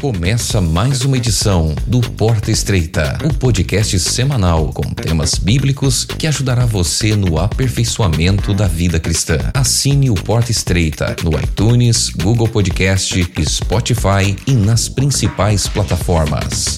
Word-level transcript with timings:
Começa 0.00 0.60
mais 0.60 1.04
uma 1.04 1.16
edição 1.16 1.72
do 1.86 2.00
Porta 2.00 2.50
Estreita, 2.50 3.16
o 3.24 3.32
podcast 3.32 3.96
semanal 4.00 4.72
com 4.72 4.82
temas 4.92 5.36
bíblicos 5.36 6.04
que 6.04 6.26
ajudará 6.26 6.66
você 6.66 7.14
no 7.14 7.38
aperfeiçoamento 7.38 8.52
da 8.52 8.66
vida 8.66 8.98
cristã. 8.98 9.38
Assine 9.54 10.10
o 10.10 10.14
Porta 10.14 10.50
Estreita 10.50 11.14
no 11.22 11.38
iTunes, 11.38 12.10
Google 12.10 12.48
Podcast, 12.48 13.24
Spotify 13.48 14.36
e 14.48 14.52
nas 14.52 14.88
principais 14.88 15.68
plataformas. 15.68 16.74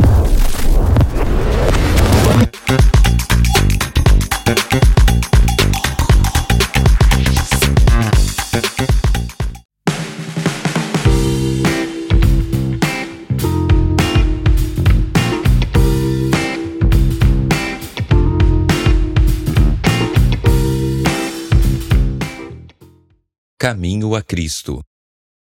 Caminho 23.69 24.15
a 24.15 24.23
Cristo. 24.23 24.81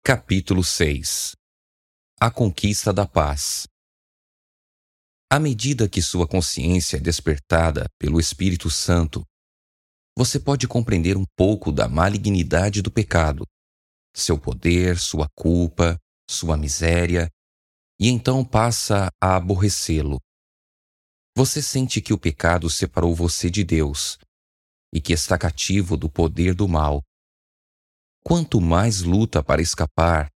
Capítulo 0.01 0.63
6 0.63 1.33
A 2.17 2.31
conquista 2.31 2.93
da 2.93 3.05
paz. 3.05 3.67
À 5.29 5.37
medida 5.37 5.89
que 5.89 6.01
sua 6.01 6.25
consciência 6.25 6.95
é 6.95 6.99
despertada 7.01 7.85
pelo 7.99 8.17
Espírito 8.17 8.69
Santo, 8.69 9.25
você 10.17 10.39
pode 10.39 10.69
compreender 10.69 11.17
um 11.17 11.25
pouco 11.35 11.69
da 11.69 11.89
malignidade 11.89 12.81
do 12.81 12.89
pecado, 12.89 13.43
seu 14.15 14.39
poder, 14.39 14.97
sua 14.97 15.27
culpa, 15.35 15.99
sua 16.29 16.55
miséria, 16.55 17.27
e 17.99 18.07
então 18.07 18.45
passa 18.45 19.09
a 19.21 19.35
aborrecê-lo. 19.35 20.17
Você 21.35 21.61
sente 21.61 21.99
que 21.99 22.13
o 22.13 22.17
pecado 22.17 22.69
separou 22.69 23.13
você 23.13 23.49
de 23.49 23.65
Deus 23.65 24.17
e 24.93 25.01
que 25.01 25.11
está 25.11 25.37
cativo 25.37 25.97
do 25.97 26.09
poder 26.09 26.55
do 26.55 26.69
mal 26.69 27.03
Quanto 28.27 28.59
mais 28.59 29.03
luta 29.03 29.41
para 29.41 29.61
escapar, 29.61 30.29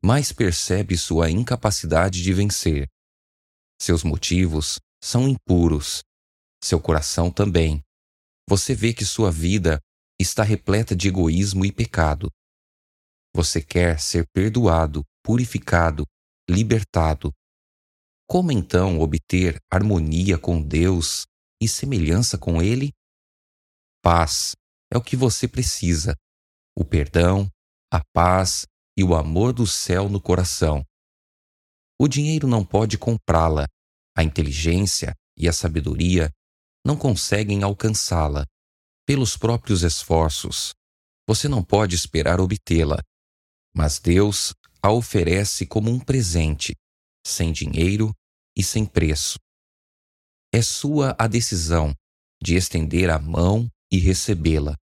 mais 0.00 0.30
percebe 0.30 0.96
sua 0.96 1.28
incapacidade 1.28 2.22
de 2.22 2.32
vencer. 2.32 2.86
Seus 3.80 4.04
motivos 4.04 4.78
são 5.02 5.26
impuros, 5.26 6.04
seu 6.62 6.80
coração 6.80 7.32
também. 7.32 7.82
Você 8.48 8.76
vê 8.76 8.94
que 8.94 9.04
sua 9.04 9.32
vida 9.32 9.80
está 10.20 10.44
repleta 10.44 10.94
de 10.94 11.08
egoísmo 11.08 11.64
e 11.64 11.72
pecado. 11.72 12.30
Você 13.34 13.60
quer 13.60 13.98
ser 13.98 14.24
perdoado, 14.32 15.02
purificado, 15.20 16.06
libertado. 16.48 17.32
Como 18.28 18.52
então 18.52 19.00
obter 19.00 19.58
harmonia 19.68 20.38
com 20.38 20.62
Deus 20.62 21.26
e 21.60 21.66
semelhança 21.66 22.38
com 22.38 22.62
Ele? 22.62 22.92
Paz 24.00 24.52
é 24.92 24.96
o 24.96 25.02
que 25.02 25.16
você 25.16 25.48
precisa 25.48 26.14
o 26.76 26.84
perdão, 26.84 27.50
a 27.92 28.02
paz 28.12 28.66
e 28.96 29.04
o 29.04 29.14
amor 29.14 29.52
do 29.52 29.66
céu 29.66 30.08
no 30.08 30.20
coração. 30.20 30.84
O 31.98 32.08
dinheiro 32.08 32.48
não 32.48 32.64
pode 32.64 32.98
comprá-la, 32.98 33.66
a 34.16 34.22
inteligência 34.22 35.14
e 35.36 35.48
a 35.48 35.52
sabedoria 35.52 36.30
não 36.84 36.96
conseguem 36.96 37.62
alcançá-la. 37.62 38.46
Pelos 39.06 39.36
próprios 39.36 39.82
esforços, 39.82 40.74
você 41.26 41.48
não 41.48 41.62
pode 41.62 41.94
esperar 41.94 42.40
obtê-la, 42.40 42.98
mas 43.74 43.98
Deus 43.98 44.54
a 44.82 44.90
oferece 44.90 45.66
como 45.66 45.90
um 45.90 45.98
presente, 45.98 46.74
sem 47.26 47.52
dinheiro 47.52 48.12
e 48.56 48.62
sem 48.62 48.84
preço. 48.84 49.38
É 50.52 50.60
sua 50.60 51.16
a 51.18 51.26
decisão 51.26 51.94
de 52.42 52.56
estender 52.56 53.10
a 53.10 53.18
mão 53.18 53.68
e 53.90 53.98
recebê-la. 53.98 54.76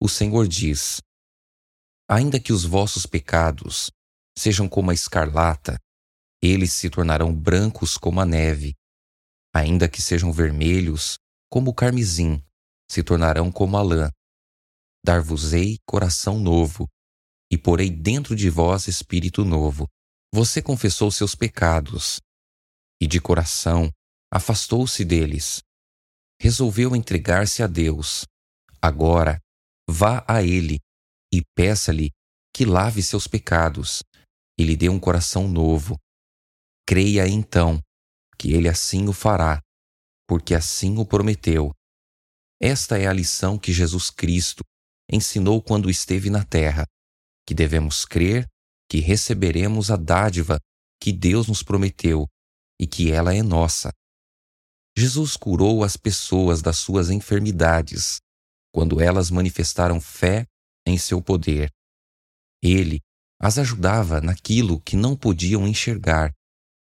O 0.00 0.08
Senhor 0.08 0.46
diz: 0.46 1.00
Ainda 2.14 2.38
que 2.38 2.52
os 2.52 2.62
vossos 2.62 3.06
pecados 3.06 3.90
sejam 4.36 4.68
como 4.68 4.90
a 4.90 4.94
escarlata, 4.94 5.78
eles 6.42 6.74
se 6.74 6.90
tornarão 6.90 7.34
brancos 7.34 7.96
como 7.96 8.20
a 8.20 8.26
neve. 8.26 8.74
Ainda 9.54 9.88
que 9.88 10.02
sejam 10.02 10.30
vermelhos 10.30 11.16
como 11.50 11.70
o 11.70 11.74
carmesim, 11.74 12.44
se 12.86 13.02
tornarão 13.02 13.50
como 13.50 13.78
a 13.78 13.82
lã. 13.82 14.10
Dar-vos-ei 15.02 15.78
coração 15.86 16.38
novo, 16.38 16.86
e 17.50 17.56
porei 17.56 17.88
dentro 17.88 18.36
de 18.36 18.50
vós 18.50 18.88
espírito 18.88 19.42
novo. 19.42 19.88
Você 20.34 20.60
confessou 20.60 21.10
seus 21.10 21.34
pecados, 21.34 22.20
e 23.00 23.06
de 23.06 23.22
coração 23.22 23.90
afastou-se 24.30 25.02
deles. 25.02 25.62
Resolveu 26.38 26.94
entregar-se 26.94 27.62
a 27.62 27.66
Deus. 27.66 28.26
Agora, 28.82 29.40
vá 29.88 30.22
a 30.28 30.42
Ele 30.42 30.78
e 31.32 31.42
peça-lhe 31.56 32.10
que 32.54 32.64
lave 32.64 33.02
seus 33.02 33.26
pecados 33.26 34.02
e 34.58 34.64
lhe 34.64 34.76
dê 34.76 34.88
um 34.88 35.00
coração 35.00 35.48
novo. 35.48 35.98
Creia 36.86 37.26
então 37.26 37.80
que 38.38 38.52
ele 38.52 38.68
assim 38.68 39.08
o 39.08 39.12
fará, 39.12 39.60
porque 40.28 40.54
assim 40.54 40.98
o 40.98 41.06
prometeu. 41.06 41.72
Esta 42.60 42.98
é 42.98 43.06
a 43.06 43.12
lição 43.12 43.58
que 43.58 43.72
Jesus 43.72 44.10
Cristo 44.10 44.62
ensinou 45.10 45.62
quando 45.62 45.90
esteve 45.90 46.30
na 46.30 46.44
terra, 46.44 46.86
que 47.46 47.54
devemos 47.54 48.04
crer 48.04 48.46
que 48.92 48.98
receberemos 49.00 49.90
a 49.90 49.96
dádiva 49.96 50.58
que 51.00 51.14
Deus 51.14 51.48
nos 51.48 51.62
prometeu 51.62 52.26
e 52.78 52.86
que 52.86 53.10
ela 53.10 53.34
é 53.34 53.42
nossa. 53.42 53.90
Jesus 54.94 55.34
curou 55.34 55.82
as 55.82 55.96
pessoas 55.96 56.60
das 56.60 56.76
suas 56.76 57.08
enfermidades 57.08 58.18
quando 58.70 59.00
elas 59.00 59.30
manifestaram 59.30 59.98
fé 59.98 60.46
em 60.86 60.98
seu 60.98 61.22
poder. 61.22 61.70
Ele 62.62 63.00
as 63.40 63.58
ajudava 63.58 64.20
naquilo 64.20 64.80
que 64.80 64.96
não 64.96 65.16
podiam 65.16 65.66
enxergar, 65.66 66.32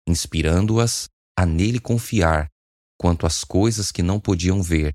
inspirando-as 0.06 1.08
a 1.36 1.46
nele 1.46 1.80
confiar 1.80 2.48
quanto 2.98 3.26
às 3.26 3.42
coisas 3.42 3.90
que 3.90 4.02
não 4.02 4.20
podiam 4.20 4.62
ver, 4.62 4.94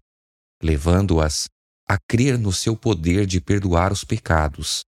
levando-as 0.61 1.47
a 1.87 1.97
crer 2.07 2.37
no 2.37 2.53
seu 2.53 2.77
poder 2.77 3.25
de 3.25 3.41
perdoar 3.41 3.91
os 3.91 4.03
pecados. 4.03 4.83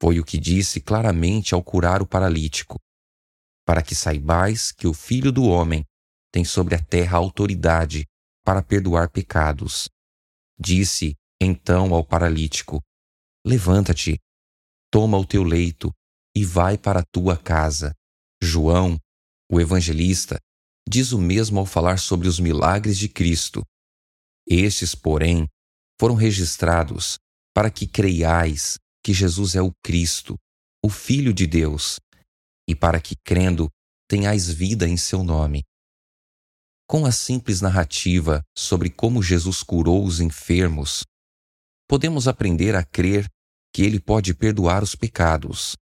Foi 0.00 0.20
o 0.20 0.24
que 0.24 0.38
disse 0.38 0.80
claramente 0.80 1.54
ao 1.54 1.62
curar 1.62 2.02
o 2.02 2.06
paralítico: 2.06 2.78
Para 3.64 3.82
que 3.82 3.94
saibais 3.94 4.72
que 4.72 4.86
o 4.86 4.92
Filho 4.92 5.32
do 5.32 5.44
Homem 5.44 5.84
tem 6.30 6.44
sobre 6.44 6.74
a 6.74 6.82
terra 6.82 7.16
autoridade 7.16 8.04
para 8.44 8.62
perdoar 8.62 9.08
pecados. 9.10 9.88
Disse 10.58 11.14
então 11.40 11.94
ao 11.94 12.04
paralítico: 12.04 12.82
Levanta-te, 13.44 14.18
toma 14.90 15.18
o 15.18 15.26
teu 15.26 15.42
leito 15.42 15.92
e 16.36 16.44
vai 16.44 16.78
para 16.78 17.00
a 17.00 17.04
tua 17.12 17.36
casa. 17.36 17.92
João, 18.42 18.98
o 19.50 19.60
evangelista, 19.60 20.38
diz 20.88 21.12
o 21.12 21.18
mesmo 21.18 21.58
ao 21.58 21.66
falar 21.66 21.98
sobre 21.98 22.28
os 22.28 22.38
milagres 22.38 22.98
de 22.98 23.08
Cristo. 23.08 23.62
Estes, 24.46 24.94
porém, 24.94 25.48
foram 26.00 26.14
registrados 26.14 27.18
para 27.54 27.70
que 27.70 27.86
creiais 27.86 28.78
que 29.04 29.12
Jesus 29.12 29.54
é 29.54 29.62
o 29.62 29.72
Cristo, 29.82 30.36
o 30.84 30.88
Filho 30.88 31.32
de 31.32 31.46
Deus, 31.46 31.98
e 32.68 32.74
para 32.74 33.00
que, 33.00 33.14
crendo, 33.24 33.68
tenhais 34.08 34.48
vida 34.48 34.88
em 34.88 34.96
seu 34.96 35.22
nome. 35.24 35.62
Com 36.88 37.06
a 37.06 37.12
simples 37.12 37.60
narrativa 37.60 38.42
sobre 38.56 38.90
como 38.90 39.22
Jesus 39.22 39.62
curou 39.62 40.04
os 40.04 40.20
enfermos, 40.20 41.02
podemos 41.92 42.26
aprender 42.26 42.74
a 42.74 42.82
crer 42.82 43.28
que 43.70 43.82
Ele 43.82 44.00
pode 44.00 44.32
perdoar 44.32 44.82
os 44.82 44.94
pecados. 44.94 45.76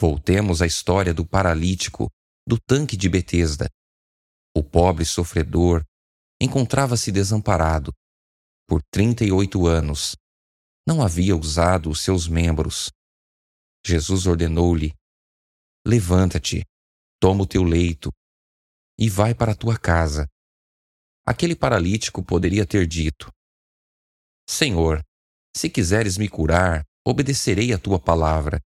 Voltemos 0.00 0.60
à 0.60 0.66
história 0.66 1.14
do 1.14 1.24
paralítico 1.24 2.10
do 2.44 2.58
tanque 2.58 2.96
de 2.96 3.08
Betesda. 3.08 3.70
O 4.52 4.64
pobre 4.64 5.04
sofredor 5.04 5.84
encontrava-se 6.42 7.12
desamparado. 7.12 7.92
Por 8.66 8.82
38 8.90 9.64
anos, 9.64 10.16
não 10.84 11.00
havia 11.00 11.36
usado 11.36 11.88
os 11.88 12.00
seus 12.00 12.26
membros. 12.26 12.90
Jesus 13.86 14.26
ordenou-lhe: 14.26 14.92
Levanta-te, 15.86 16.64
toma 17.20 17.44
o 17.44 17.46
teu 17.46 17.62
leito 17.62 18.10
e 18.98 19.08
vai 19.08 19.36
para 19.36 19.52
a 19.52 19.56
tua 19.56 19.78
casa. 19.78 20.26
Aquele 21.24 21.54
paralítico 21.54 22.24
poderia 22.24 22.66
ter 22.66 22.88
dito: 22.88 23.30
Senhor, 24.44 25.04
se 25.58 25.68
quiseres 25.68 26.16
me 26.16 26.28
curar, 26.28 26.84
obedecerei 27.04 27.72
a 27.72 27.78
tua 27.78 27.98
palavra. 27.98 28.60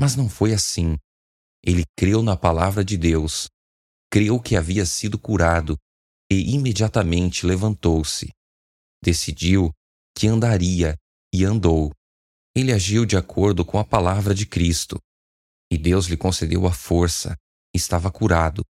Mas 0.00 0.16
não 0.16 0.26
foi 0.26 0.54
assim. 0.54 0.96
Ele 1.62 1.84
creu 1.96 2.22
na 2.22 2.34
palavra 2.34 2.82
de 2.82 2.96
Deus, 2.96 3.48
creu 4.10 4.40
que 4.40 4.56
havia 4.56 4.86
sido 4.86 5.18
curado 5.18 5.76
e 6.30 6.54
imediatamente 6.54 7.44
levantou-se. 7.44 8.30
Decidiu 9.04 9.70
que 10.16 10.26
andaria 10.26 10.96
e 11.32 11.44
andou. 11.44 11.92
Ele 12.56 12.72
agiu 12.72 13.04
de 13.04 13.16
acordo 13.16 13.62
com 13.62 13.78
a 13.78 13.84
palavra 13.84 14.34
de 14.34 14.46
Cristo, 14.46 14.98
e 15.70 15.76
Deus 15.76 16.06
lhe 16.06 16.16
concedeu 16.16 16.66
a 16.66 16.72
força, 16.72 17.36
estava 17.74 18.10
curado. 18.10 18.64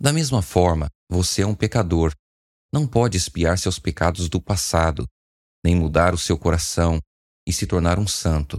Da 0.00 0.12
mesma 0.12 0.42
forma, 0.42 0.88
você 1.10 1.42
é 1.42 1.46
um 1.46 1.56
pecador. 1.56 2.12
Não 2.72 2.86
pode 2.86 3.16
espiar 3.16 3.58
seus 3.58 3.80
pecados 3.80 4.28
do 4.28 4.40
passado, 4.40 5.08
nem 5.64 5.76
mudar 5.76 6.14
o 6.14 6.18
seu 6.18 6.38
coração 6.38 7.00
e 7.46 7.52
se 7.52 7.66
tornar 7.66 7.98
um 7.98 8.06
santo. 8.06 8.58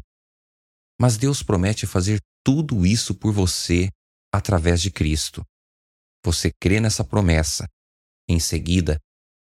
Mas 1.00 1.18
Deus 1.18 1.42
promete 1.42 1.88
fazer 1.88 2.20
tudo 2.44 2.86
isso 2.86 3.16
por 3.16 3.32
você 3.32 3.90
através 4.34 4.82
de 4.82 4.92
Cristo. 4.92 5.44
Você 6.26 6.52
crê 6.60 6.80
nessa 6.80 7.04
promessa. 7.04 7.68
Em 8.28 8.40
seguida, 8.40 9.00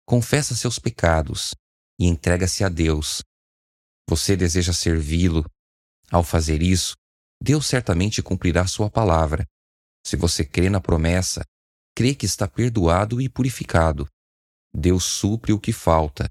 confessa 0.07 0.55
seus 0.55 0.79
pecados 0.79 1.53
e 1.99 2.05
entrega-se 2.05 2.63
a 2.63 2.69
Deus. 2.69 3.21
Você 4.09 4.35
deseja 4.35 4.71
servi-lo. 4.71 5.45
Ao 6.11 6.23
fazer 6.23 6.61
isso, 6.61 6.95
Deus 7.41 7.67
certamente 7.67 8.23
cumprirá 8.23 8.65
sua 8.67 8.89
palavra. 8.89 9.45
Se 10.05 10.15
você 10.15 10.45
crê 10.45 10.69
na 10.69 10.79
promessa, 10.79 11.43
crê 11.95 12.15
que 12.15 12.25
está 12.25 12.47
perdoado 12.47 13.21
e 13.21 13.27
purificado. 13.27 14.07
Deus 14.73 15.03
supre 15.03 15.51
o 15.51 15.59
que 15.59 15.73
falta. 15.73 16.29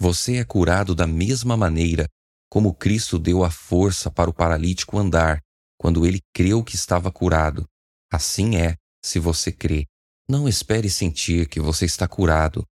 Você 0.00 0.36
é 0.36 0.44
curado 0.44 0.94
da 0.94 1.06
mesma 1.06 1.58
maneira 1.58 2.08
como 2.48 2.74
Cristo 2.74 3.18
deu 3.18 3.44
a 3.44 3.50
força 3.50 4.10
para 4.10 4.30
o 4.30 4.32
paralítico 4.32 4.96
andar 4.96 5.42
quando 5.78 6.06
ele 6.06 6.20
creu 6.34 6.64
que 6.64 6.74
estava 6.74 7.12
curado. 7.12 7.66
Assim 8.10 8.56
é, 8.56 8.76
se 9.04 9.18
você 9.18 9.52
crê. 9.52 9.86
Não 10.26 10.48
espere 10.48 10.88
sentir 10.88 11.46
que 11.46 11.60
você 11.60 11.84
está 11.84 12.08
curado, 12.08 12.66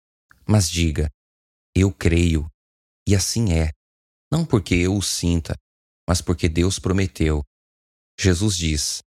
mas 0.47 0.69
diga: 0.69 1.09
Eu 1.75 1.91
creio. 1.93 2.49
E 3.05 3.13
assim 3.13 3.51
é. 3.51 3.71
Não 4.31 4.45
porque 4.45 4.75
eu 4.75 4.95
o 4.95 5.01
sinta, 5.01 5.53
mas 6.07 6.21
porque 6.21 6.47
Deus 6.47 6.79
prometeu. 6.79 7.43
Jesus 8.17 8.55
diz: 8.55 9.01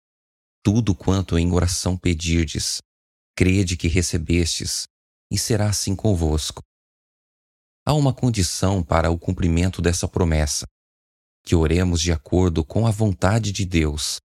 Tudo 0.65 0.93
quanto 0.93 1.38
em 1.38 1.53
oração 1.53 1.97
pedirdes, 1.97 2.79
crede 3.37 3.76
que 3.76 3.87
recebestes, 3.87 4.88
e 5.31 5.38
será 5.38 5.69
assim 5.69 5.94
convosco. 5.94 6.62
Há 7.88 7.94
uma 7.94 8.12
condição 8.12 8.82
para 8.82 9.11
o 9.11 9.19
cumprimento 9.19 9.81
dessa 9.81 10.06
promessa: 10.06 10.67
que 11.43 11.55
oremos 11.55 12.02
de 12.02 12.12
acordo 12.12 12.62
com 12.62 12.87
a 12.87 12.90
vontade 12.90 13.50
de 13.50 13.64
Deus. 13.64 14.19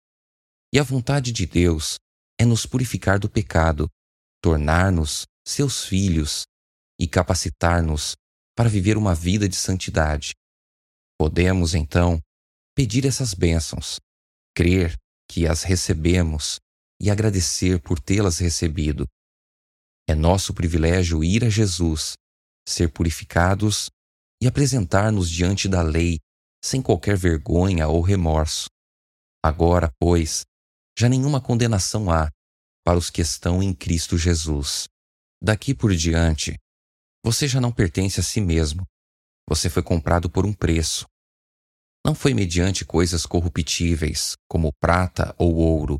E 0.72 0.78
a 0.78 0.82
vontade 0.82 1.30
de 1.30 1.44
Deus 1.44 1.96
é 2.40 2.46
nos 2.46 2.64
purificar 2.64 3.18
do 3.18 3.28
pecado, 3.28 3.86
tornar-nos 4.42 5.26
seus 5.46 5.84
filhos 5.84 6.44
e 6.98 7.06
capacitar-nos 7.06 8.14
para 8.56 8.70
viver 8.70 8.96
uma 8.96 9.14
vida 9.14 9.46
de 9.46 9.56
santidade. 9.56 10.32
Podemos, 11.18 11.74
então, 11.74 12.18
pedir 12.74 13.04
essas 13.04 13.34
bênçãos, 13.34 14.00
crer 14.56 14.96
que 15.30 15.46
as 15.46 15.64
recebemos 15.64 16.58
e 16.98 17.10
agradecer 17.10 17.78
por 17.82 18.00
tê-las 18.00 18.38
recebido. 18.38 19.06
É 20.08 20.14
nosso 20.14 20.54
privilégio 20.54 21.22
ir 21.22 21.44
a 21.44 21.50
Jesus, 21.50 22.14
ser 22.70 22.92
purificados 22.92 23.90
e 24.42 24.46
apresentar-nos 24.46 25.30
diante 25.30 25.68
da 25.68 25.82
lei 25.82 26.18
sem 26.64 26.80
qualquer 26.80 27.16
vergonha 27.16 27.88
ou 27.88 28.00
remorso. 28.00 28.68
Agora, 29.42 29.90
pois, 29.98 30.44
já 30.98 31.08
nenhuma 31.08 31.40
condenação 31.40 32.10
há 32.10 32.30
para 32.84 32.98
os 32.98 33.10
que 33.10 33.20
estão 33.20 33.62
em 33.62 33.74
Cristo 33.74 34.18
Jesus. 34.18 34.88
Daqui 35.42 35.74
por 35.74 35.94
diante, 35.94 36.58
você 37.24 37.48
já 37.48 37.60
não 37.60 37.72
pertence 37.72 38.20
a 38.20 38.22
si 38.22 38.40
mesmo. 38.40 38.86
Você 39.48 39.68
foi 39.68 39.82
comprado 39.82 40.30
por 40.30 40.44
um 40.46 40.52
preço. 40.52 41.06
Não 42.04 42.14
foi 42.14 42.32
mediante 42.32 42.84
coisas 42.84 43.26
corruptíveis, 43.26 44.34
como 44.48 44.72
prata 44.80 45.34
ou 45.38 45.54
ouro, 45.56 45.98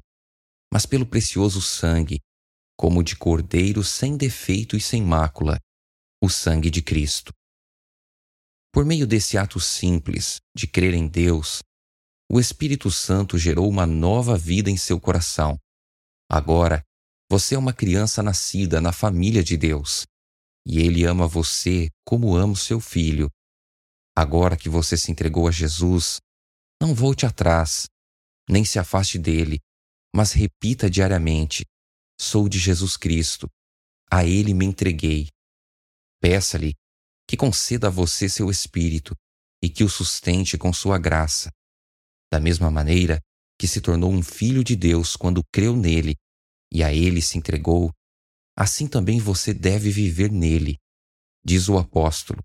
mas 0.73 0.87
pelo 0.87 1.05
precioso 1.05 1.61
sangue, 1.61 2.20
como 2.76 3.02
de 3.02 3.16
cordeiro 3.16 3.84
sem 3.84 4.16
defeito 4.16 4.76
e 4.76 4.81
sem 4.81 5.02
mácula, 5.02 5.58
o 6.22 6.28
sangue 6.28 6.70
de 6.70 6.82
Cristo. 6.82 7.32
Por 8.72 8.84
meio 8.84 9.06
desse 9.06 9.38
ato 9.38 9.58
simples 9.58 10.40
de 10.55 10.67
crer 10.67 10.94
em 10.94 11.08
Deus, 11.08 11.61
o 12.31 12.38
Espírito 12.38 12.90
Santo 12.90 13.37
gerou 13.37 13.69
uma 13.69 13.87
nova 13.87 14.37
vida 14.37 14.70
em 14.70 14.76
seu 14.76 15.00
coração. 15.00 15.58
Agora, 16.31 16.84
você 17.28 17.55
é 17.55 17.58
uma 17.58 17.72
criança 17.72 18.22
nascida 18.22 18.81
na 18.81 18.93
família 18.93 19.43
de 19.43 19.56
Deus, 19.56 20.05
e 20.67 20.78
Ele 20.78 21.05
ama 21.05 21.26
você 21.26 21.88
como 22.05 22.37
ama 22.37 22.52
o 22.52 22.56
seu 22.56 22.81
filho. 22.81 23.28
Agora 24.16 24.56
que 24.56 24.69
você 24.69 24.96
se 24.96 25.11
entregou 25.11 25.49
a 25.49 25.50
Jesus, 25.50 26.20
não 26.81 26.94
volte 26.94 27.26
atrás, 27.26 27.88
nem 28.49 28.64
se 28.64 28.78
afaste 28.78 29.19
dele, 29.19 29.58
mas 30.14 30.32
repita 30.32 30.90
diariamente: 30.90 31.64
Sou 32.20 32.49
de 32.49 32.58
Jesus 32.58 32.96
Cristo, 32.96 33.49
a 34.11 34.25
Ele 34.25 34.55
me 34.55 34.66
entreguei. 34.66 35.28
Peça-lhe 36.20 36.75
que 37.26 37.37
conceda 37.37 37.87
a 37.87 37.90
você 37.90 38.28
seu 38.28 38.50
espírito 38.50 39.17
e 39.62 39.69
que 39.69 39.84
o 39.84 39.88
sustente 39.88 40.58
com 40.58 40.72
sua 40.72 40.99
graça. 40.99 41.50
Da 42.31 42.40
mesma 42.40 42.70
maneira 42.70 43.20
que 43.58 43.69
se 43.69 43.81
tornou 43.81 44.11
um 44.11 44.22
filho 44.22 44.64
de 44.64 44.75
Deus 44.75 45.17
quando 45.17 45.44
creu 45.52 45.76
nele 45.76 46.17
e 46.72 46.82
a 46.82 46.93
ele 46.93 47.20
se 47.20 47.38
entregou, 47.38 47.93
assim 48.56 48.87
também 48.87 49.19
você 49.19 49.52
deve 49.52 49.90
viver 49.90 50.31
nele. 50.31 50.78
Diz 51.44 51.69
o 51.69 51.78
apóstolo: 51.78 52.43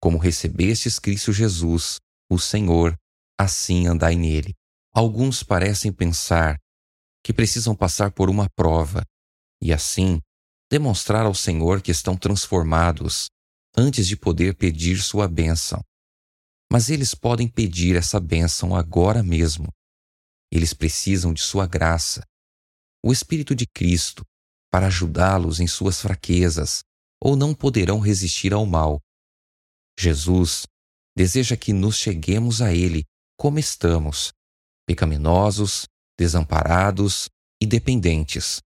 Como 0.00 0.18
recebestes 0.18 0.98
Cristo 0.98 1.32
Jesus, 1.32 1.98
o 2.30 2.38
Senhor, 2.38 2.96
assim 3.38 3.86
andai 3.86 4.16
nele. 4.16 4.54
Alguns 4.94 5.42
parecem 5.42 5.92
pensar 5.92 6.58
que 7.24 7.32
precisam 7.32 7.74
passar 7.74 8.12
por 8.12 8.28
uma 8.28 8.48
prova 8.56 9.04
e 9.60 9.72
assim 9.72 10.20
demonstrar 10.72 11.26
ao 11.26 11.34
Senhor 11.34 11.82
que 11.82 11.90
estão 11.90 12.16
transformados 12.16 13.26
antes 13.76 14.08
de 14.08 14.16
poder 14.16 14.56
pedir 14.56 15.02
sua 15.02 15.28
bênção. 15.28 15.84
Mas 16.72 16.88
eles 16.88 17.14
podem 17.14 17.46
pedir 17.46 17.94
essa 17.94 18.18
bênção 18.18 18.74
agora 18.74 19.22
mesmo. 19.22 19.68
Eles 20.50 20.72
precisam 20.72 21.34
de 21.34 21.42
sua 21.42 21.66
graça, 21.66 22.22
o 23.04 23.12
Espírito 23.12 23.54
de 23.54 23.66
Cristo, 23.66 24.24
para 24.72 24.86
ajudá-los 24.86 25.60
em 25.60 25.66
suas 25.66 26.00
fraquezas, 26.00 26.80
ou 27.20 27.36
não 27.36 27.54
poderão 27.54 28.00
resistir 28.00 28.54
ao 28.54 28.64
mal. 28.64 28.98
Jesus 30.00 30.66
deseja 31.14 31.54
que 31.54 31.74
nos 31.74 31.98
cheguemos 31.98 32.62
a 32.62 32.72
Ele 32.72 33.04
como 33.38 33.58
estamos, 33.58 34.32
pecaminosos, 34.86 35.86
desamparados 36.18 37.28
e 37.60 37.66
dependentes. 37.66 38.62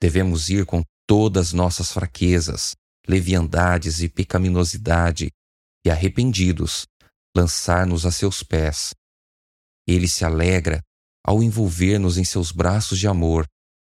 Devemos 0.00 0.48
ir 0.48 0.64
com 0.64 0.80
todas 1.08 1.54
nossas 1.54 1.90
fraquezas, 1.90 2.76
leviandades 3.08 4.02
e 4.02 4.10
pecaminosidade, 4.10 5.30
e 5.84 5.90
arrependidos, 5.90 6.86
lançar-nos 7.34 8.04
a 8.04 8.12
seus 8.12 8.42
pés. 8.42 8.92
Ele 9.86 10.06
se 10.06 10.22
alegra 10.22 10.82
ao 11.24 11.42
envolver-nos 11.42 12.18
em 12.18 12.24
seus 12.24 12.52
braços 12.52 12.98
de 12.98 13.08
amor, 13.08 13.46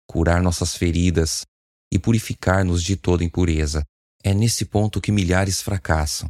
curar 0.08 0.40
nossas 0.40 0.76
feridas 0.76 1.44
e 1.92 1.98
purificar-nos 1.98 2.80
de 2.82 2.96
toda 2.96 3.24
impureza. 3.24 3.84
É 4.22 4.32
nesse 4.32 4.64
ponto 4.64 5.00
que 5.00 5.10
milhares 5.10 5.60
fracassam. 5.60 6.28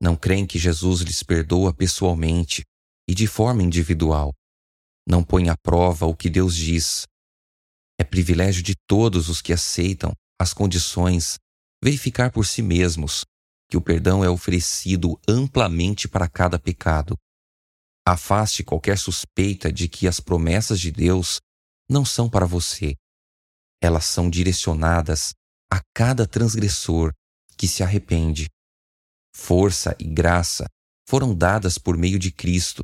Não 0.00 0.16
creem 0.16 0.46
que 0.46 0.58
Jesus 0.58 1.02
lhes 1.02 1.22
perdoa 1.22 1.74
pessoalmente 1.74 2.64
e 3.06 3.14
de 3.14 3.26
forma 3.26 3.62
individual. 3.62 4.32
Não 5.06 5.22
põem 5.22 5.50
à 5.50 5.56
prova 5.56 6.06
o 6.06 6.16
que 6.16 6.30
Deus 6.30 6.56
diz. 6.56 7.06
É 7.98 8.04
privilégio 8.04 8.62
de 8.62 8.74
todos 8.86 9.28
os 9.28 9.40
que 9.40 9.52
aceitam 9.52 10.12
as 10.38 10.52
condições 10.52 11.38
verificar 11.82 12.30
por 12.30 12.46
si 12.46 12.62
mesmos 12.62 13.24
que 13.68 13.76
o 13.76 13.80
perdão 13.80 14.22
é 14.22 14.30
oferecido 14.30 15.18
amplamente 15.28 16.08
para 16.08 16.28
cada 16.28 16.58
pecado. 16.58 17.16
Afaste 18.06 18.62
qualquer 18.62 18.98
suspeita 18.98 19.72
de 19.72 19.88
que 19.88 20.06
as 20.06 20.20
promessas 20.20 20.78
de 20.78 20.92
Deus 20.92 21.40
não 21.88 22.04
são 22.04 22.30
para 22.30 22.46
você. 22.46 22.94
Elas 23.82 24.04
são 24.04 24.30
direcionadas 24.30 25.34
a 25.72 25.80
cada 25.94 26.26
transgressor 26.26 27.12
que 27.56 27.66
se 27.66 27.82
arrepende. 27.82 28.46
Força 29.34 29.96
e 29.98 30.04
graça 30.04 30.66
foram 31.08 31.34
dadas 31.34 31.78
por 31.78 31.96
meio 31.96 32.18
de 32.18 32.30
Cristo 32.30 32.82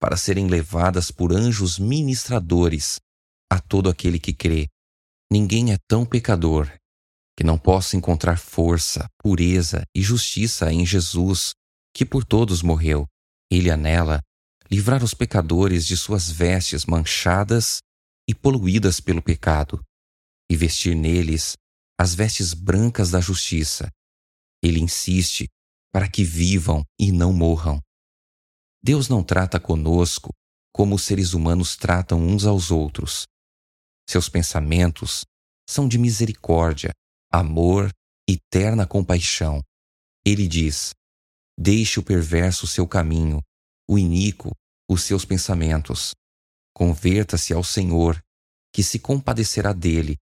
para 0.00 0.16
serem 0.16 0.46
levadas 0.46 1.10
por 1.10 1.32
anjos 1.32 1.78
ministradores 1.78 2.98
a 3.50 3.60
todo 3.60 3.88
aquele 3.88 4.18
que 4.18 4.32
crê. 4.32 4.68
Ninguém 5.30 5.72
é 5.72 5.78
tão 5.88 6.04
pecador 6.04 6.70
que 7.36 7.44
não 7.44 7.56
possa 7.56 7.96
encontrar 7.96 8.38
força, 8.38 9.06
pureza 9.18 9.84
e 9.94 10.02
justiça 10.02 10.72
em 10.72 10.84
Jesus, 10.84 11.52
que 11.94 12.04
por 12.04 12.24
todos 12.24 12.62
morreu. 12.62 13.06
Ele 13.50 13.70
anela 13.70 14.20
livrar 14.70 15.02
os 15.02 15.14
pecadores 15.14 15.86
de 15.86 15.96
suas 15.96 16.30
vestes 16.30 16.84
manchadas 16.84 17.78
e 18.28 18.34
poluídas 18.34 19.00
pelo 19.00 19.22
pecado, 19.22 19.80
e 20.50 20.56
vestir 20.56 20.94
neles 20.94 21.56
as 21.98 22.14
vestes 22.14 22.52
brancas 22.52 23.10
da 23.10 23.20
justiça. 23.20 23.88
Ele 24.62 24.80
insiste 24.80 25.48
para 25.92 26.08
que 26.08 26.24
vivam 26.24 26.84
e 26.98 27.10
não 27.10 27.32
morram. 27.32 27.80
Deus 28.82 29.08
não 29.08 29.22
trata 29.22 29.58
conosco 29.58 30.30
como 30.72 30.94
os 30.94 31.02
seres 31.02 31.32
humanos 31.32 31.76
tratam 31.76 32.20
uns 32.20 32.44
aos 32.44 32.70
outros. 32.70 33.26
Seus 34.08 34.28
pensamentos 34.28 35.24
são 35.68 35.86
de 35.86 35.98
misericórdia, 35.98 36.92
amor 37.30 37.92
e 38.28 38.38
terna 38.50 38.86
compaixão. 38.86 39.62
Ele 40.24 40.48
diz: 40.48 40.94
Deixe 41.58 42.00
o 42.00 42.02
perverso 42.02 42.66
seu 42.66 42.88
caminho, 42.88 43.42
o 43.88 43.98
iníquo 43.98 44.52
os 44.88 45.02
seus 45.02 45.24
pensamentos. 45.24 46.12
Converta-se 46.74 47.52
ao 47.52 47.62
Senhor, 47.62 48.18
que 48.72 48.82
se 48.82 48.98
compadecerá 48.98 49.72
dele, 49.72 50.16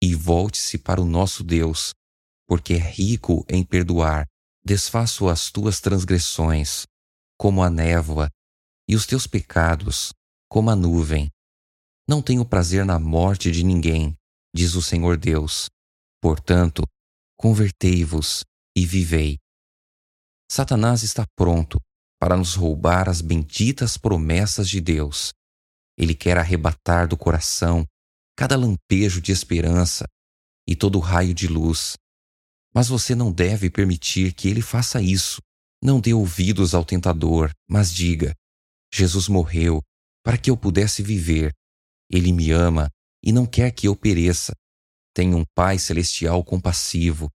e 0.00 0.14
volte-se 0.14 0.78
para 0.78 1.00
o 1.00 1.04
nosso 1.04 1.42
Deus, 1.42 1.92
porque 2.46 2.74
é 2.74 2.78
rico 2.78 3.44
em 3.48 3.64
perdoar. 3.64 4.26
Desfaço 4.64 5.28
as 5.28 5.50
tuas 5.50 5.80
transgressões, 5.80 6.86
como 7.36 7.62
a 7.62 7.70
névoa, 7.70 8.28
e 8.88 8.94
os 8.94 9.06
teus 9.06 9.26
pecados, 9.26 10.12
como 10.48 10.70
a 10.70 10.76
nuvem. 10.76 11.28
Não 12.12 12.20
tenho 12.20 12.44
prazer 12.44 12.84
na 12.84 12.98
morte 12.98 13.50
de 13.50 13.64
ninguém, 13.64 14.14
diz 14.54 14.74
o 14.74 14.82
Senhor 14.82 15.16
Deus. 15.16 15.70
Portanto, 16.20 16.82
convertei-vos 17.38 18.44
e 18.76 18.84
vivei. 18.84 19.38
Satanás 20.46 21.02
está 21.02 21.24
pronto 21.34 21.80
para 22.20 22.36
nos 22.36 22.54
roubar 22.54 23.08
as 23.08 23.22
benditas 23.22 23.96
promessas 23.96 24.68
de 24.68 24.78
Deus. 24.78 25.32
Ele 25.96 26.14
quer 26.14 26.36
arrebatar 26.36 27.08
do 27.08 27.16
coração 27.16 27.82
cada 28.36 28.58
lampejo 28.58 29.18
de 29.18 29.32
esperança 29.32 30.04
e 30.68 30.76
todo 30.76 30.98
raio 30.98 31.32
de 31.32 31.48
luz. 31.48 31.94
Mas 32.74 32.88
você 32.88 33.14
não 33.14 33.32
deve 33.32 33.70
permitir 33.70 34.34
que 34.34 34.48
ele 34.48 34.60
faça 34.60 35.00
isso. 35.00 35.40
Não 35.82 35.98
dê 35.98 36.12
ouvidos 36.12 36.74
ao 36.74 36.84
tentador, 36.84 37.50
mas 37.66 37.90
diga: 37.90 38.34
Jesus 38.92 39.28
morreu 39.28 39.80
para 40.22 40.36
que 40.36 40.50
eu 40.50 40.58
pudesse 40.58 41.02
viver. 41.02 41.54
Ele 42.12 42.32
me 42.32 42.50
ama 42.50 42.90
e 43.24 43.32
não 43.32 43.46
quer 43.46 43.70
que 43.72 43.88
eu 43.88 43.96
pereça. 43.96 44.52
Tenho 45.14 45.38
um 45.38 45.44
Pai 45.54 45.78
celestial 45.78 46.44
compassivo. 46.44 47.30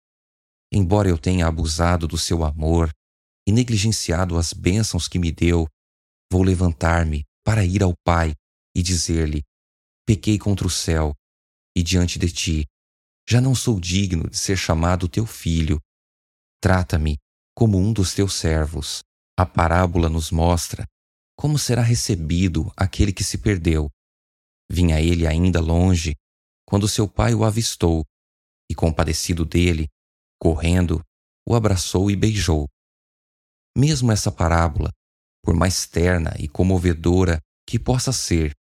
Embora 0.71 1.09
eu 1.09 1.17
tenha 1.17 1.47
abusado 1.47 2.07
do 2.07 2.17
seu 2.17 2.43
amor, 2.43 2.91
e 3.47 3.51
negligenciado 3.51 4.37
as 4.37 4.51
bênçãos 4.51 5.07
que 5.07 5.17
me 5.17 5.31
deu, 5.31 5.65
vou 6.29 6.43
levantar-me 6.43 7.23
para 7.45 7.63
ir 7.63 7.81
ao 7.81 7.93
Pai 8.03 8.33
e 8.75 8.83
dizer-lhe: 8.83 9.41
Pequei 10.05 10.37
contra 10.37 10.67
o 10.67 10.69
céu 10.69 11.13
e 11.75 11.81
diante 11.81 12.19
de 12.19 12.29
ti. 12.29 12.65
Já 13.29 13.39
não 13.39 13.55
sou 13.55 13.79
digno 13.79 14.29
de 14.29 14.37
ser 14.37 14.57
chamado 14.57 15.07
teu 15.07 15.25
filho. 15.25 15.79
Trata-me 16.61 17.17
como 17.55 17.77
um 17.77 17.93
dos 17.93 18.13
teus 18.13 18.33
servos. 18.33 19.01
A 19.37 19.45
parábola 19.45 20.09
nos 20.09 20.31
mostra 20.31 20.85
como 21.37 21.59
será 21.59 21.81
recebido 21.81 22.71
aquele 22.75 23.13
que 23.13 23.23
se 23.23 23.37
perdeu. 23.37 23.89
Vinha 24.69 24.99
ele 24.99 25.25
ainda 25.25 25.59
longe, 25.59 26.15
quando 26.65 26.87
seu 26.87 27.07
pai 27.07 27.33
o 27.33 27.43
avistou, 27.43 28.05
e 28.69 28.75
compadecido 28.75 29.45
dele, 29.45 29.87
correndo, 30.39 31.01
o 31.47 31.55
abraçou 31.55 32.11
e 32.11 32.15
beijou. 32.15 32.67
Mesmo 33.75 34.11
essa 34.11 34.31
parábola, 34.31 34.91
por 35.43 35.55
mais 35.55 35.85
terna 35.85 36.33
e 36.37 36.47
comovedora 36.47 37.39
que 37.65 37.79
possa 37.79 38.11
ser, 38.11 38.53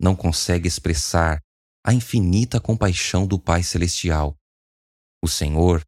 não 0.00 0.14
consegue 0.14 0.68
expressar 0.68 1.40
a 1.84 1.92
infinita 1.92 2.60
compaixão 2.60 3.26
do 3.26 3.38
Pai 3.38 3.62
Celestial. 3.62 4.36
O 5.22 5.28
Senhor 5.28 5.82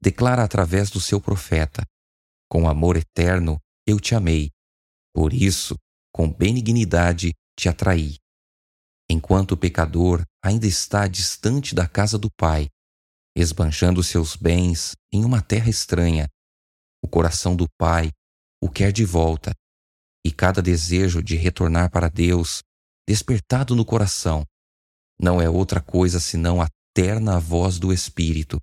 declara 0.00 0.44
através 0.44 0.90
do 0.90 1.00
seu 1.00 1.20
profeta: 1.20 1.84
Com 2.48 2.68
amor 2.68 2.96
eterno 2.96 3.58
eu 3.86 3.98
te 3.98 4.14
amei, 4.14 4.50
por 5.12 5.32
isso, 5.32 5.76
com 6.12 6.32
benignidade 6.32 7.32
te 7.58 7.68
atraí. 7.68 8.21
Enquanto 9.12 9.52
o 9.52 9.56
pecador 9.58 10.24
ainda 10.42 10.66
está 10.66 11.06
distante 11.06 11.74
da 11.74 11.86
casa 11.86 12.16
do 12.16 12.30
Pai, 12.34 12.70
esbanjando 13.36 14.02
seus 14.02 14.34
bens 14.34 14.92
em 15.12 15.22
uma 15.22 15.42
terra 15.42 15.68
estranha, 15.68 16.26
o 17.04 17.06
coração 17.06 17.54
do 17.54 17.66
Pai 17.78 18.10
o 18.58 18.70
quer 18.70 18.90
de 18.90 19.04
volta, 19.04 19.52
e 20.24 20.32
cada 20.32 20.62
desejo 20.62 21.22
de 21.22 21.36
retornar 21.36 21.90
para 21.90 22.08
Deus, 22.08 22.62
despertado 23.06 23.76
no 23.76 23.84
coração, 23.84 24.46
não 25.20 25.42
é 25.42 25.50
outra 25.50 25.82
coisa 25.82 26.18
senão 26.18 26.62
a 26.62 26.68
terna 26.94 27.38
voz 27.38 27.78
do 27.78 27.92
Espírito, 27.92 28.58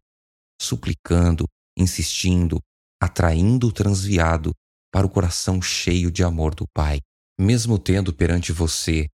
suplicando, 0.60 1.46
insistindo, 1.78 2.60
atraindo 3.00 3.68
o 3.68 3.72
transviado 3.72 4.52
para 4.92 5.06
o 5.06 5.10
coração 5.12 5.62
cheio 5.62 6.10
de 6.10 6.24
amor 6.24 6.56
do 6.56 6.66
Pai. 6.74 7.02
Mesmo 7.40 7.78
tendo 7.78 8.12
perante 8.12 8.52
você 8.52 9.08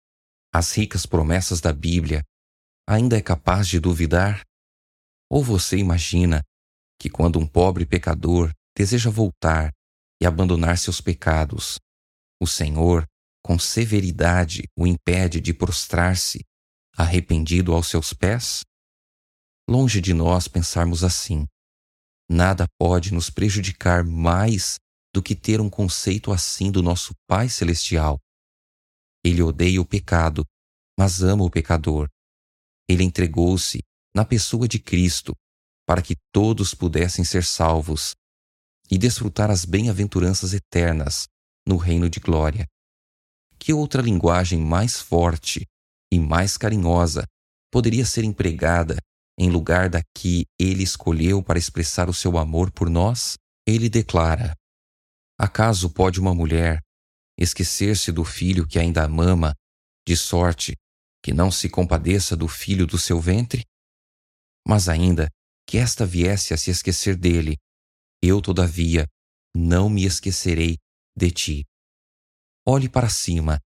as 0.57 0.71
ricas 0.71 1.05
promessas 1.05 1.59
da 1.59 1.73
Bíblia, 1.73 2.23
ainda 2.87 3.17
é 3.17 3.21
capaz 3.21 3.67
de 3.67 3.77
duvidar? 3.77 4.41
Ou 5.29 5.43
você 5.43 5.77
imagina 5.77 6.41
que 6.97 7.09
quando 7.09 7.37
um 7.37 7.45
pobre 7.45 7.85
pecador 7.85 8.53
deseja 8.73 9.09
voltar 9.09 9.71
e 10.21 10.25
abandonar 10.25 10.77
seus 10.77 11.01
pecados. 11.01 11.77
O 12.41 12.47
Senhor, 12.47 13.05
com 13.43 13.59
severidade, 13.59 14.63
o 14.77 14.87
impede 14.87 15.41
de 15.41 15.53
prostrar-se, 15.53 16.39
arrependido 16.95 17.73
aos 17.73 17.87
seus 17.87 18.13
pés? 18.13 18.61
Longe 19.69 19.99
de 19.99 20.13
nós 20.13 20.47
pensarmos 20.47 21.03
assim. 21.03 21.45
Nada 22.29 22.65
pode 22.79 23.13
nos 23.13 23.29
prejudicar 23.29 24.05
mais 24.05 24.77
do 25.13 25.21
que 25.21 25.35
ter 25.35 25.59
um 25.59 25.69
conceito 25.69 26.31
assim 26.31 26.71
do 26.71 26.81
nosso 26.81 27.13
Pai 27.27 27.49
Celestial. 27.49 28.17
Ele 29.25 29.41
odeia 29.41 29.81
o 29.81 29.85
pecado, 29.85 30.45
mas 30.95 31.23
ama 31.23 31.43
o 31.43 31.49
pecador. 31.49 32.07
Ele 32.87 33.03
entregou-se 33.03 33.81
na 34.15 34.23
pessoa 34.23 34.67
de 34.67 34.77
Cristo 34.77 35.33
para 35.83 35.99
que 35.99 36.15
todos 36.31 36.75
pudessem 36.75 37.25
ser 37.25 37.43
salvos 37.43 38.13
e 38.89 38.99
desfrutar 38.99 39.49
as 39.49 39.65
bem-aventuranças 39.65 40.53
eternas 40.53 41.25
no 41.67 41.75
reino 41.75 42.07
de 42.07 42.19
glória. 42.19 42.67
Que 43.57 43.73
outra 43.73 43.99
linguagem 43.99 44.59
mais 44.59 45.01
forte 45.01 45.65
e 46.13 46.19
mais 46.19 46.55
carinhosa 46.55 47.25
poderia 47.71 48.05
ser 48.05 48.23
empregada 48.23 48.97
em 49.39 49.49
lugar 49.49 49.89
da 49.89 50.03
que 50.15 50.45
ele 50.59 50.83
escolheu 50.83 51.41
para 51.41 51.57
expressar 51.57 52.09
o 52.09 52.13
seu 52.13 52.37
amor 52.37 52.71
por 52.71 52.91
nós? 52.91 53.37
Ele 53.67 53.89
declara: 53.89 54.53
Acaso 55.39 55.89
pode 55.89 56.19
uma 56.19 56.35
mulher 56.35 56.84
esquecer-se 57.37 58.11
do 58.11 58.23
filho 58.23 58.67
que 58.67 58.79
ainda 58.79 59.07
mama, 59.07 59.53
de 60.07 60.15
sorte 60.15 60.75
que 61.23 61.33
não 61.33 61.51
se 61.51 61.69
compadeça 61.69 62.35
do 62.35 62.47
filho 62.47 62.85
do 62.85 62.97
seu 62.97 63.19
ventre? 63.19 63.65
Mas 64.67 64.87
ainda 64.87 65.29
que 65.67 65.77
esta 65.77 66.05
viesse 66.05 66.53
a 66.53 66.57
se 66.57 66.69
esquecer 66.69 67.15
dele, 67.15 67.57
eu, 68.21 68.41
todavia, 68.41 69.07
não 69.55 69.89
me 69.89 70.05
esquecerei 70.05 70.77
de 71.15 71.31
ti. 71.31 71.65
Olhe 72.65 72.89
para 72.89 73.09
cima, 73.09 73.59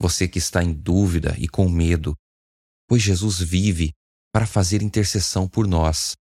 você 0.00 0.28
que 0.28 0.38
está 0.38 0.62
em 0.62 0.72
dúvida 0.72 1.34
e 1.38 1.48
com 1.48 1.68
medo, 1.68 2.16
pois 2.88 3.02
Jesus 3.02 3.38
vive 3.40 3.92
para 4.32 4.46
fazer 4.46 4.82
intercessão 4.82 5.48
por 5.48 5.66
nós. 5.66 6.14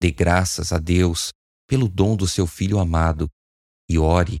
Dê 0.00 0.10
graças 0.10 0.72
a 0.72 0.78
Deus 0.78 1.32
pelo 1.66 1.88
dom 1.88 2.16
do 2.16 2.26
seu 2.26 2.46
Filho 2.46 2.78
amado 2.78 3.28
e 3.88 3.98
ore 3.98 4.40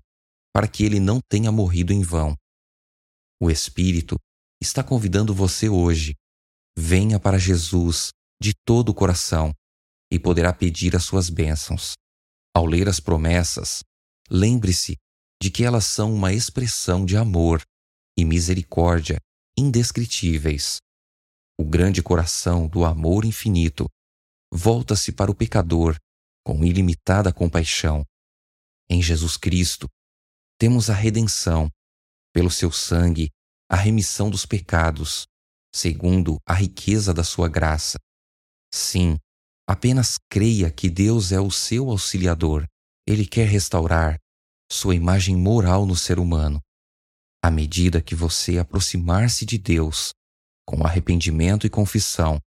para 0.58 0.66
que 0.66 0.82
ele 0.82 0.98
não 0.98 1.20
tenha 1.20 1.52
morrido 1.52 1.92
em 1.92 2.02
vão. 2.02 2.36
O 3.40 3.48
Espírito 3.48 4.16
está 4.60 4.82
convidando 4.82 5.32
você 5.32 5.68
hoje. 5.68 6.16
Venha 6.76 7.20
para 7.20 7.38
Jesus 7.38 8.10
de 8.42 8.52
todo 8.66 8.88
o 8.88 8.94
coração 8.94 9.52
e 10.12 10.18
poderá 10.18 10.52
pedir 10.52 10.96
as 10.96 11.04
suas 11.04 11.30
bênçãos. 11.30 11.92
Ao 12.52 12.66
ler 12.66 12.88
as 12.88 12.98
promessas, 12.98 13.84
lembre-se 14.28 14.96
de 15.40 15.48
que 15.48 15.62
elas 15.62 15.84
são 15.84 16.12
uma 16.12 16.32
expressão 16.32 17.06
de 17.06 17.16
amor 17.16 17.62
e 18.18 18.24
misericórdia 18.24 19.20
indescritíveis. 19.56 20.78
O 21.56 21.64
grande 21.64 22.02
coração 22.02 22.66
do 22.66 22.84
amor 22.84 23.24
infinito 23.24 23.86
volta-se 24.52 25.12
para 25.12 25.30
o 25.30 25.36
pecador 25.36 25.96
com 26.44 26.64
ilimitada 26.64 27.32
compaixão. 27.32 28.02
Em 28.90 29.00
Jesus 29.00 29.36
Cristo, 29.36 29.86
temos 30.58 30.90
a 30.90 30.94
redenção, 30.94 31.70
pelo 32.32 32.50
seu 32.50 32.70
sangue, 32.70 33.30
a 33.70 33.76
remissão 33.76 34.28
dos 34.28 34.44
pecados, 34.44 35.26
segundo 35.74 36.38
a 36.46 36.54
riqueza 36.54 37.14
da 37.14 37.24
sua 37.24 37.48
graça. 37.48 37.98
Sim, 38.72 39.16
Apenas 39.68 40.16
creia 40.30 40.70
que 40.70 40.88
Deus 40.88 41.30
é 41.30 41.38
o 41.38 41.50
seu 41.50 41.90
auxiliador. 41.90 42.66
Ele 43.06 43.26
quer 43.26 43.46
restaurar 43.46 44.18
sua 44.72 44.94
imagem 44.94 45.36
moral 45.36 45.84
no 45.84 45.94
ser 45.94 46.18
humano. 46.18 46.58
À 47.44 47.50
medida 47.50 48.00
que 48.00 48.14
você 48.14 48.56
aproximar-se 48.56 49.44
de 49.44 49.58
Deus 49.58 50.14
com 50.66 50.86
arrependimento 50.86 51.66
e 51.66 51.70
confissão, 51.70 52.40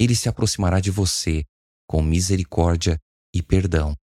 ele 0.00 0.16
se 0.16 0.30
aproximará 0.30 0.80
de 0.80 0.90
você 0.90 1.44
com 1.86 2.00
misericórdia 2.00 2.96
e 3.34 3.42
perdão. 3.42 3.94